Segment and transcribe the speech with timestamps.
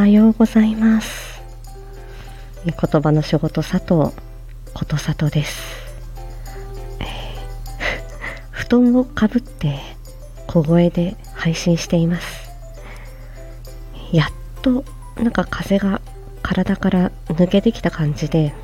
[0.00, 1.42] はようございます。
[2.64, 4.16] 言葉の仕事佐藤
[4.72, 5.60] ことさとです、
[7.00, 7.06] えー、
[8.50, 9.78] 布団をかぶって
[10.46, 12.50] 小声で配信しています。
[14.10, 14.28] やっ
[14.62, 14.86] と
[15.16, 16.00] なんか風が
[16.40, 18.54] 体から抜けてきた感じで、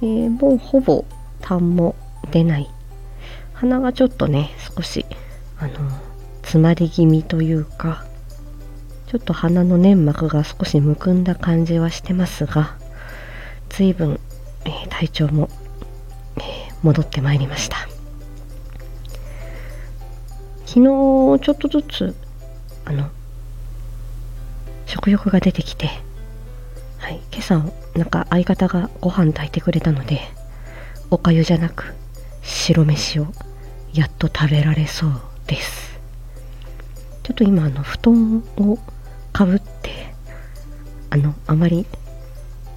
[0.00, 1.04] えー、もうほぼ
[1.42, 1.96] 痰も
[2.30, 2.70] 出ない。
[3.52, 5.04] 鼻がちょっとね少し
[5.58, 5.72] あの
[6.40, 8.06] 詰まり気味というか
[9.14, 12.76] ちょっと鼻の粘膜が少しむくんだ感じはしてますが
[13.68, 14.18] 随分、
[14.64, 15.48] えー、体調も、
[16.38, 17.76] えー、戻ってまいりました。
[20.66, 22.16] 昨日ちょっとずつ
[22.86, 23.08] あの
[24.84, 25.90] 食欲が出てきて、
[26.98, 27.62] はい、今朝
[27.96, 30.22] なんか相方がご飯炊いてくれたので
[31.12, 31.94] おかゆじゃなく
[32.42, 33.28] 白飯を
[33.92, 35.12] やっと食べられそう
[35.46, 36.00] です。
[37.22, 38.78] ちょっと今あの布団を
[39.34, 40.14] かぶって
[41.10, 41.86] あのあまり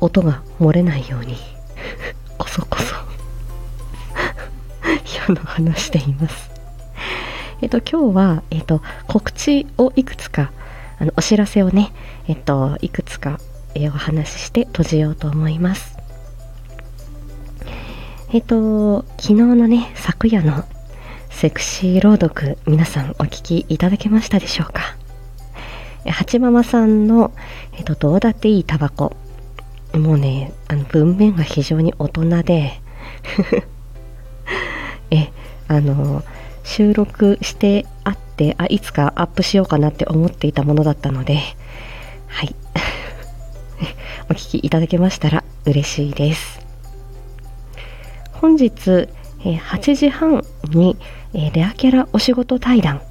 [0.02, 1.38] 音が漏れないように
[2.40, 2.96] こそこそ
[5.30, 6.50] 今の話しています。
[7.62, 10.52] えっと今日はえっと告知をいくつか
[11.00, 11.92] あのお知らせをね
[12.28, 13.40] えっといくつか、
[13.76, 15.96] えお話しして閉じようと思います。
[18.34, 20.66] えっと昨日のね昨夜の
[21.30, 24.97] セクシー朗読皆さんお聞きいただけましたでしょうか？
[26.12, 27.34] 八ママさんの、
[27.74, 29.16] えっと、どうだっていいタバコ。
[29.94, 32.80] もうねあの文面が非常に大人で。
[35.12, 35.32] え
[35.68, 36.24] あの
[36.64, 41.40] 収録してあってあいつかアップしようかなって思っていたものだったので。
[42.28, 42.56] はい。
[44.30, 46.60] お聞きいただけましたら嬉しいです。
[48.34, 49.08] 本日、
[49.46, 50.98] え8時半に
[51.34, 53.02] え、レアキャラお仕事対談。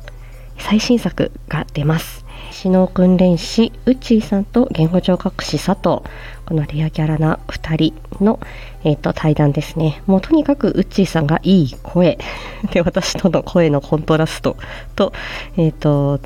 [0.58, 2.25] 最新作が出ます。
[2.52, 6.02] 首脳訓練士ウッチーさんと言語聴覚士佐藤。
[6.46, 8.40] このレアキャラな2人の、
[8.84, 10.02] えーと、対談ですね。
[10.06, 12.18] もうとにかくウッチーさんがいい声。
[12.72, 14.56] で私との声のコントラスト
[14.94, 15.12] と,、
[15.56, 16.20] えーと、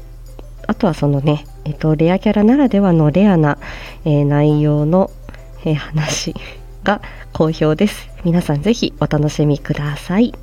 [0.66, 3.58] あとはそのね、えーと、レアキャラならではのレアな、
[4.04, 5.10] えー、内容の、
[5.64, 6.34] えー、話
[6.84, 7.00] が
[7.32, 8.08] 好評です。
[8.24, 10.34] 皆さんぜひお楽しみください。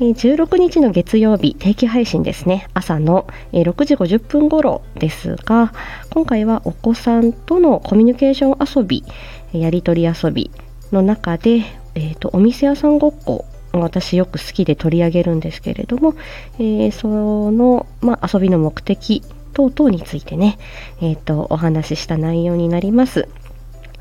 [0.00, 5.74] 16日の月曜日定期配信ですね朝の6時50分頃ですが
[6.08, 9.04] 今回はお子さんとのコミュニケーション遊び
[9.52, 10.50] やり取り遊び
[10.90, 16.14] の中で、えーと、お店屋さんごっこ私よく好きで取り上げるんですけれども、
[16.58, 19.22] えー、その、まあ、遊びの目的
[19.52, 20.58] 等々についてね、
[21.00, 23.28] えーとお話しした内容になります。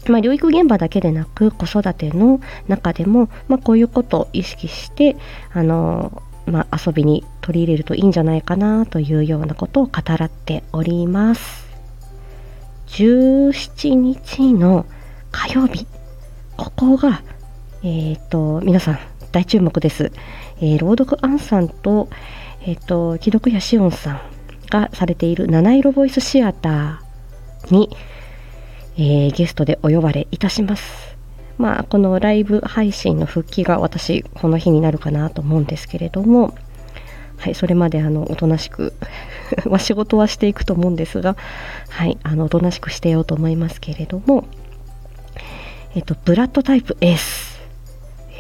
[0.08, 5.18] まあ、療育現場だけでなく子育ての中でも、まあ、こういうことを意識して
[5.52, 11.68] あの、まあ、遊びに取り入れるといいんじゃないかなというようなことを語らっております。
[12.88, 14.86] 17日の
[15.32, 15.86] 火曜日
[16.58, 17.22] ここが
[17.84, 19.00] えっ、ー、と皆さん
[19.32, 20.12] 大注目です、
[20.60, 22.10] えー、朗読アンさんと,、
[22.64, 24.22] えーと、既読やしおんさん
[24.70, 27.96] がされている七色ボイスシアターに
[28.98, 31.18] えー、ゲストでお呼ばれいたします。
[31.58, 36.56] まあ、このライブ配信の復帰が私、この日になるかなと思うんですけれども、
[37.38, 38.94] はい、それまであのおとなしく
[39.66, 41.36] まあ仕事はしていくと思うんですが、
[41.90, 44.46] はい、あのおとなしくしてようと思いますけれども、
[45.96, 47.60] えっと、ブラッドタイプ S。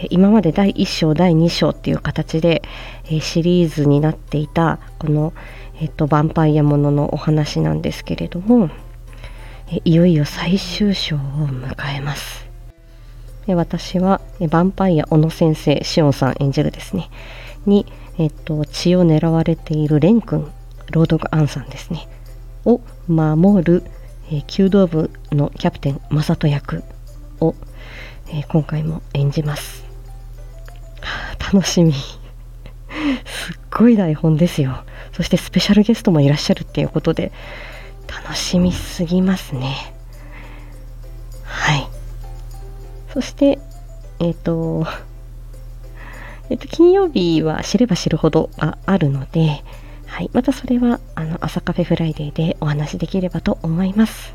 [0.09, 2.61] 今まで第1章、第2章っていう形で、
[3.09, 5.33] えシリーズになっていた、この、
[5.81, 8.69] えっと、ヴァンパイアもののお話なんですけれども、
[9.71, 12.47] いよいよ最終章を迎えます。
[13.47, 17.11] 私はヴァンパイア小野先生しおんさん演じるですね。
[17.67, 17.85] に、
[18.17, 20.51] えっと、血を狙われている蓮くん
[20.89, 22.07] 朗読アンさんですね。
[22.65, 23.83] を守る、
[24.31, 26.83] え、弓道部のキャプテン正人役
[27.39, 27.53] を、
[28.29, 29.85] えー、今回も演じます、
[31.53, 31.93] 楽しみ。
[33.23, 34.83] すっごい台本ですよ。
[35.13, 37.31] そしてスペシャルゲストもいらっしゃるっていうことで
[38.09, 39.93] 楽しみすぎますね。
[41.43, 41.87] はい。
[43.13, 43.59] そして
[44.19, 44.85] えっ、ー、と
[46.49, 49.63] えっ、と金曜日は知れば知るほどがあるので
[50.09, 54.33] はい、またそれはあの朝カフェフライデーでお話しできればと思います。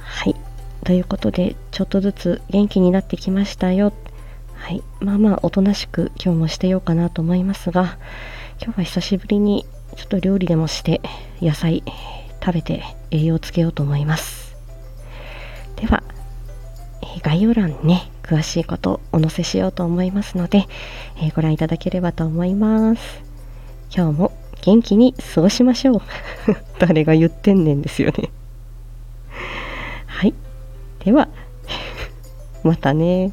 [0.00, 0.36] はい、
[0.84, 3.92] ということでちょっとずつ元気になってきましたよ。
[4.54, 7.96] はい、まあまあおとなしく今日もしてようかなと思いますが
[8.60, 9.64] 今日は久しぶりに
[9.96, 11.00] ちょっと料理でもして
[11.40, 11.82] 野菜
[12.44, 14.56] 食べて栄養をつけようと思います
[15.76, 16.02] では、
[17.22, 20.66] 概要欄にね詳しいことをお載せしようと思いますので、
[21.18, 23.22] えー、ご覧いただければと思います
[23.94, 26.02] 今日も元気に過ごしましょう。
[26.80, 28.30] 誰が言ってんねんですよね。
[30.06, 30.32] はい。
[31.04, 31.28] では、
[32.64, 33.32] またね。